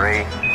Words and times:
Three, 0.00 0.49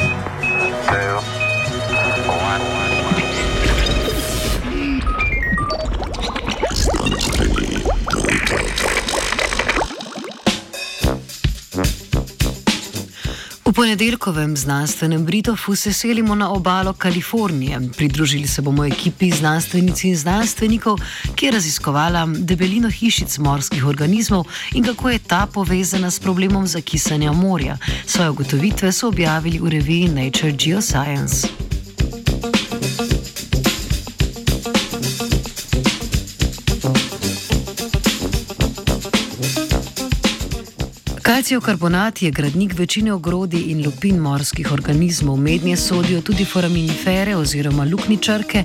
ponedeljkovem 13.76 14.58
znanstvenem 14.58 15.26
Britofu 15.26 15.76
se 15.76 15.94
selimo 15.94 16.36
na 16.36 16.52
obalo 16.52 16.94
Kalifornije. 16.94 17.80
Pridružili 17.98 18.48
se 18.48 18.62
bomo 18.62 18.86
ekipi 18.86 19.32
znanstvenic 19.32 20.04
in 20.04 20.16
znanstvenikov, 20.16 21.00
ki 21.36 21.46
je 21.46 21.52
raziskovala 21.52 22.26
debelino 22.38 22.90
hišic 22.90 23.38
morskih 23.38 23.86
organizmov 23.86 24.46
in 24.74 24.84
kako 24.84 25.10
je 25.10 25.20
ta 25.20 25.48
povezana 25.54 26.12
s 26.12 26.20
problemom 26.20 26.68
zakisanja 26.68 27.32
morja. 27.32 27.78
Svoje 28.06 28.30
ugotovitve 28.30 28.92
so 28.92 29.08
objavili 29.08 29.60
v 29.60 29.70
reviji 29.70 30.08
Nature 30.08 30.52
Geoscience. 30.52 31.65
Kalcijev 41.26 41.62
karbonat 41.62 42.22
je 42.22 42.32
gradnik 42.32 42.74
večine 42.74 43.14
ogrodij 43.14 43.64
in 43.72 43.86
lupin 43.86 44.18
morskih 44.18 44.72
organizmov. 44.72 45.38
Mednje 45.38 45.78
sodijo 45.78 46.22
tudi 46.22 46.46
foraminifere 46.46 47.36
oziroma 47.36 47.84
lukničarke. 47.84 48.64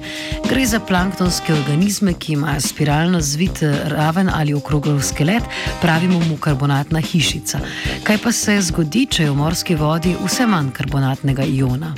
Gre 0.48 0.66
za 0.66 0.80
planktonske 0.80 1.52
organizme, 1.52 2.12
ki 2.12 2.32
imajo 2.32 2.60
spiralno 2.60 3.20
zvit 3.20 3.62
raven 3.84 4.30
ali 4.34 4.54
okrogel 4.54 5.00
skelet, 5.00 5.42
pravimo 5.80 6.18
mu 6.18 6.36
karbonatna 6.36 7.00
hišica. 7.00 7.60
Kaj 8.02 8.18
pa 8.18 8.32
se 8.32 8.60
zgodi, 8.60 9.06
če 9.06 9.22
je 9.22 9.30
v 9.30 9.36
morski 9.36 9.74
vodi 9.74 10.16
vse 10.24 10.46
manj 10.46 10.70
karbonatnega 10.76 11.44
iona? 11.44 11.94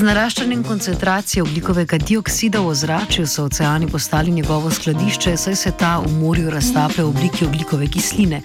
Z 0.00 0.04
naraščanjem 0.08 0.62
koncentracije 0.64 1.42
oglikovega 1.42 1.98
dioksida 2.00 2.62
v 2.64 2.70
ozračju 2.72 3.26
so 3.28 3.42
oceani 3.44 3.84
postali 3.86 4.30
njegovo 4.32 4.70
skladišče, 4.70 5.34
saj 5.36 5.56
se 5.56 5.72
ta 5.76 5.98
v 6.00 6.12
morju 6.22 6.50
raztaplja 6.50 7.04
v 7.04 7.08
obliki 7.08 7.44
oglikove 7.44 7.88
kisline. 7.92 8.40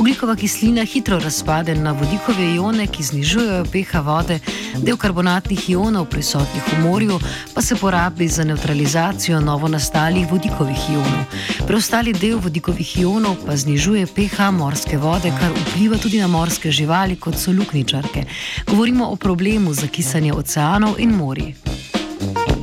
Oglikova 0.00 0.36
kislina 0.36 0.84
hitro 0.88 1.18
razpade 1.20 1.74
na 1.74 1.92
vodikove 1.92 2.46
ione, 2.54 2.86
ki 2.86 3.04
znižujejo 3.04 3.66
pH 3.72 4.00
vode, 4.06 4.38
del 4.80 4.96
karbonatnih 4.96 5.66
ionov 5.70 6.06
prisotnih 6.08 6.72
v 6.72 6.80
morju 6.86 7.18
pa 7.54 7.62
se 7.62 7.76
porabi 7.76 8.28
za 8.28 8.44
neutralizacijo 8.44 9.40
novo 9.40 9.68
nastalih 9.68 10.24
vodikovih 10.30 10.88
ionov. 10.90 11.28
Preostali 11.66 12.12
del 12.12 12.40
vodikovih 12.40 12.96
ionov 13.00 13.36
pa 13.44 13.56
znižuje 13.56 14.06
pH 14.06 14.48
morske 14.56 14.96
vode, 14.96 15.28
kar 15.36 15.52
vpliva 15.52 16.00
tudi 16.00 16.20
na 16.20 16.32
morske 16.32 16.72
živali, 16.72 17.20
kot 17.20 17.36
so 17.36 17.52
lukničarke. 17.52 18.24
Govorimo 18.72 19.12
o 19.12 19.16
problemu 19.16 19.74
zakisanja 19.74 20.34
oceanov 20.34 20.93
in 20.98 21.10
morji. 21.10 22.53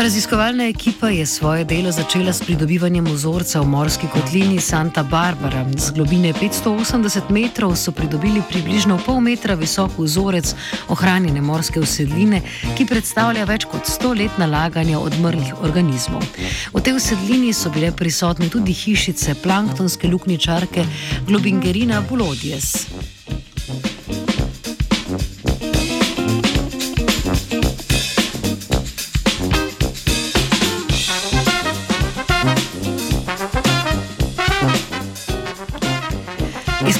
Raziskovalna 0.00 0.64
ekipa 0.64 1.08
je 1.08 1.26
svoje 1.26 1.64
delo 1.64 1.92
začela 1.92 2.32
s 2.32 2.40
pridobivanjem 2.40 3.04
vzorca 3.04 3.60
v 3.60 3.66
morski 3.66 4.06
kotlini 4.12 4.60
Santa 4.60 5.02
Barbara. 5.02 5.66
Z 5.76 5.92
globine 5.92 6.32
580 6.32 7.28
metrov 7.30 7.76
so 7.76 7.92
pridobili 7.92 8.40
približno 8.48 8.96
pol 9.06 9.20
metra 9.20 9.54
visok 9.54 9.98
vzorec 9.98 10.54
ohranjene 10.88 11.44
morske 11.44 11.80
usedline, 11.80 12.40
ki 12.76 12.88
predstavlja 12.88 13.44
več 13.44 13.68
kot 13.68 13.84
100 13.84 14.16
let 14.22 14.40
nalaganja 14.40 14.98
odmrlih 14.98 15.60
organizmov. 15.60 16.24
V 16.72 16.80
tej 16.80 16.96
usedlini 16.96 17.52
so 17.52 17.68
bile 17.68 17.92
prisotne 17.92 18.48
tudi 18.48 18.72
hišice 18.72 19.36
planktonske 19.44 20.08
lukničarke 20.08 20.88
Globingerina 21.28 22.00
bulodies. 22.00 22.88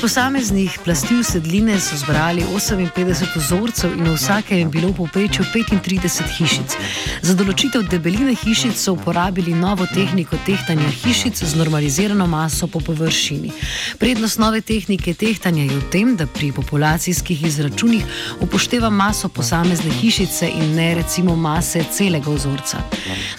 Iz 0.01 0.03
posameznih 0.03 0.79
plasti 0.85 1.15
usedline 1.15 1.75
so 1.81 1.97
zbrali 1.97 2.43
58 2.43 3.37
vzorcev 3.37 3.93
in 3.99 4.05
v 4.09 4.15
vsakem 4.17 4.59
je 4.59 4.65
bilo 4.65 4.89
v 4.89 4.95
povprečju 4.97 5.45
35 5.53 6.23
hišic. 6.39 6.77
Za 7.21 7.35
določitev 7.37 7.85
debeline 7.85 8.33
hišic 8.33 8.81
so 8.81 8.95
uporabili 8.97 9.53
novo 9.53 9.85
tehniko 9.85 10.39
tehtanja 10.47 10.89
hišic 11.03 11.43
z 11.45 11.53
normalizirano 11.61 12.25
maso 12.27 12.65
po 12.67 12.81
površini. 12.81 13.53
Prednost 14.01 14.41
nove 14.41 14.63
tehnike 14.65 15.13
tehtanja 15.13 15.67
je 15.69 15.77
v 15.77 15.91
tem, 15.93 16.17
da 16.17 16.25
pri 16.25 16.49
populacijskih 16.57 17.45
izračunih 17.45 18.25
upošteva 18.41 18.89
maso 18.89 19.29
posamezne 19.29 19.93
hišice 20.01 20.49
in 20.49 20.73
ne 20.81 20.95
recimo 21.03 21.37
mase 21.37 21.85
celega 21.93 22.33
vzorca. 22.33 22.81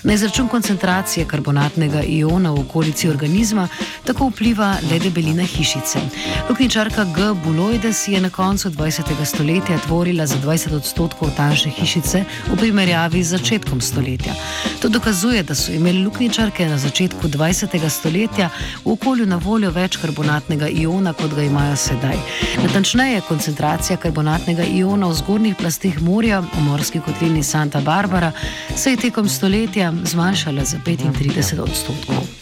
Na 0.04 0.14
izračun 0.14 0.46
koncentracije 0.48 1.26
karbonatnega 1.26 2.06
iona 2.06 2.54
v 2.54 2.62
okolici 2.68 3.10
organizma 3.10 3.66
tako 4.06 4.30
vpliva 4.30 4.76
le 4.92 5.02
debelina 5.02 5.50
hišice. 5.58 6.06
Lukničarka 6.52 7.04
G. 7.04 7.34
Buloides 7.44 8.08
je 8.08 8.22
na 8.22 8.30
koncu 8.30 8.70
20. 8.70 9.26
stoletja 9.26 9.78
tvorila 9.78 10.26
za 10.28 10.36
20 10.36 10.76
odstotkov 10.76 11.30
tanjše 11.38 11.70
hišice 11.70 12.24
v 12.48 12.58
primerjavi 12.58 13.24
z 13.24 13.38
začetkom 13.38 13.82
stoletja. 13.82 14.34
To 14.82 14.90
dokazuje, 14.90 15.44
da 15.44 15.56
so 15.56 15.72
imeli 15.72 16.04
lukničarke 16.04 16.66
na 16.66 16.78
začetku 16.78 17.28
20. 17.28 17.90
stoletja 17.90 18.50
v 18.84 18.92
okolju 18.92 19.26
na 19.26 19.38
voljo 19.38 19.72
več 19.72 19.96
karbonatnega 19.98 20.68
iona, 20.68 21.14
kot 21.14 21.32
ga 21.36 21.48
imajo 21.48 21.76
sedaj. 21.76 22.20
Natančneje, 22.64 23.22
koncentracija 23.30 23.98
karbonatnega 23.98 24.68
iona 24.68 25.08
v 25.08 25.16
zgornjih 25.24 25.56
plasteh 25.56 26.02
morja 26.02 26.44
v 26.44 26.68
morski 26.68 27.00
kotlini 27.00 27.44
Santa 27.44 27.80
Barbara 27.82 28.32
se 28.76 28.92
je 28.92 29.04
tekom 29.08 29.30
stoletja 29.30 29.94
zmanjšala 30.04 30.66
za 30.66 30.84
35 30.86 31.60
odstotkov. 31.60 32.41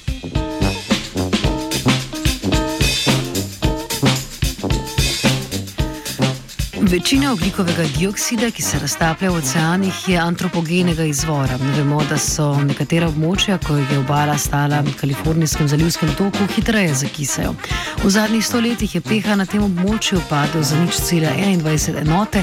Večina 6.90 7.34
oglikovega 7.34 7.84
dioksida, 7.98 8.52
ki 8.52 8.62
se 8.62 8.80
raztaplja 8.80 9.30
v 9.32 9.36
oceanih, 9.38 10.10
je 10.10 10.18
antropogenega 10.18 11.04
izvora. 11.04 11.58
Vemo, 11.78 12.02
da 12.10 12.18
so 12.18 12.48
nekatera 12.66 13.06
območja, 13.12 13.60
ko 13.62 13.76
je 13.78 14.00
obala 14.00 14.38
stala 14.42 14.80
v 14.82 14.96
Kalifornijskem 14.98 15.68
zalivskem 15.70 16.10
toku, 16.18 16.48
hitreje 16.56 16.96
zakisajo. 17.04 17.54
V 18.02 18.10
zadnjih 18.10 18.46
stoletjih 18.46 18.96
je 18.96 19.02
pH 19.06 19.38
na 19.38 19.46
tem 19.46 19.62
območju 19.64 20.24
padel 20.30 20.66
za 20.66 20.82
nič 20.82 20.98
cela 21.06 21.30
21 21.38 22.02
enote, 22.02 22.42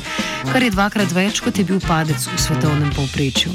kar 0.53 0.63
je 0.63 0.71
dvakrat 0.71 1.11
več, 1.11 1.43
kot 1.43 1.59
je 1.59 1.67
bil 1.67 1.83
padec 1.83 2.31
v 2.31 2.39
svetovnem 2.39 2.95
povprečju. 2.95 3.51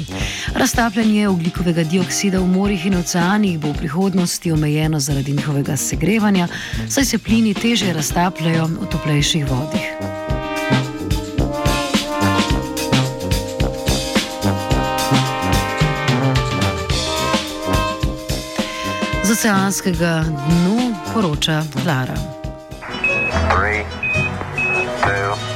Raztapljanje 0.60 1.28
oglikovega 1.28 1.88
dioksida 1.88 2.40
v 2.44 2.52
morjih 2.52 2.90
in 2.92 3.00
oceanih 3.00 3.56
bo 3.58 3.72
v 3.72 3.80
prihodnosti 3.80 4.52
omejeno 4.52 5.00
zaradi 5.00 5.32
njihovega 5.40 5.76
segrevanja, 5.76 6.52
saj 6.88 7.04
se 7.04 7.18
plini 7.18 7.54
teže 7.54 7.94
raztapljajo 7.96 8.74
v 8.76 8.90
toplejših 8.92 9.48
vodih. 9.48 10.20
Z 19.24 19.30
oceanskega 19.30 20.24
dnu 20.24 20.94
poroča 21.14 21.62
Lara. 21.86 22.14
Three, 23.50 23.84
two, 25.02 25.51